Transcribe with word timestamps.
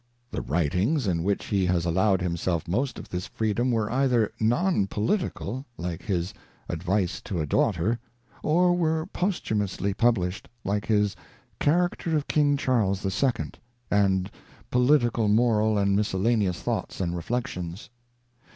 The 0.31 0.41
writings 0.41 1.05
in 1.05 1.21
which 1.23 1.45
he 1.45 1.67
has 1.67 1.85
allowed 1.85 2.23
himself 2.23 2.67
most 2.67 2.97
of 2.97 3.09
this 3.09 3.27
freedom 3.27 3.71
were 3.71 3.91
either 3.91 4.31
non 4.39 4.87
political, 4.87 5.63
like 5.77 6.01
his 6.01 6.33
Advice 6.67 7.21
to 7.21 7.39
a 7.39 7.45
Daughter, 7.45 7.99
or 8.41 8.73
were 8.73 9.05
posthumously 9.05 9.93
published, 9.93 10.49
like 10.63 10.87
his 10.87 11.15
Character 11.59 12.17
of 12.17 12.27
King 12.27 12.57
Charles 12.57 13.03
the 13.03 13.11
Second: 13.11 13.59
and 13.91 14.31
Political, 14.71 15.27
Moral 15.27 15.77
and 15.77 15.95
Miscellaneous 15.95 16.59
Thoughts 16.63 16.99
and 16.99 17.15
Reflections. 17.15 17.91